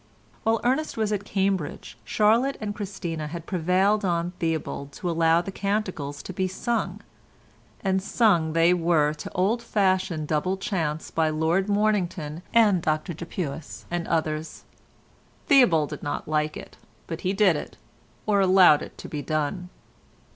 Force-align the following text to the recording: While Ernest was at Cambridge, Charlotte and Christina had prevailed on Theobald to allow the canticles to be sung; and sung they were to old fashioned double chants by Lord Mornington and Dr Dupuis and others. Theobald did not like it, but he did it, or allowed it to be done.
While 0.41 0.61
Ernest 0.63 0.97
was 0.97 1.13
at 1.13 1.25
Cambridge, 1.25 1.95
Charlotte 2.03 2.57
and 2.59 2.73
Christina 2.73 3.27
had 3.27 3.45
prevailed 3.45 4.03
on 4.03 4.31
Theobald 4.39 4.91
to 4.93 5.07
allow 5.11 5.41
the 5.41 5.51
canticles 5.51 6.23
to 6.23 6.33
be 6.33 6.47
sung; 6.47 7.01
and 7.83 8.01
sung 8.01 8.53
they 8.53 8.73
were 8.73 9.13
to 9.13 9.31
old 9.35 9.61
fashioned 9.61 10.27
double 10.27 10.57
chants 10.57 11.11
by 11.11 11.29
Lord 11.29 11.69
Mornington 11.69 12.41
and 12.51 12.81
Dr 12.81 13.13
Dupuis 13.13 13.85
and 13.91 14.07
others. 14.07 14.63
Theobald 15.45 15.91
did 15.91 16.01
not 16.01 16.27
like 16.27 16.57
it, 16.57 16.77
but 17.05 17.21
he 17.21 17.31
did 17.31 17.55
it, 17.55 17.77
or 18.25 18.41
allowed 18.41 18.81
it 18.81 18.97
to 18.97 19.07
be 19.07 19.21
done. 19.21 19.69